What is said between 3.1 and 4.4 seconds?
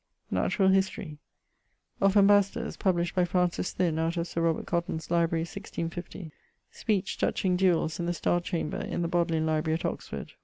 by Francis Thynne out of